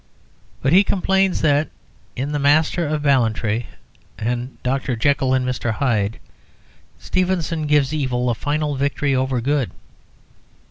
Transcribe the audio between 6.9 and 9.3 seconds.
Stevenson gives evil a final victory